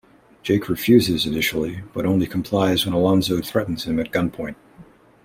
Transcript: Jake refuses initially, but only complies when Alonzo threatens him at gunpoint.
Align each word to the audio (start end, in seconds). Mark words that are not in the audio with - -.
Jake 0.41 0.67
refuses 0.67 1.27
initially, 1.27 1.83
but 1.93 2.07
only 2.07 2.25
complies 2.25 2.85
when 2.85 2.95
Alonzo 2.95 3.39
threatens 3.39 3.83
him 3.83 3.99
at 3.99 4.09
gunpoint. 4.09 4.55